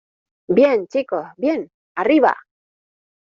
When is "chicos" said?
0.87-1.25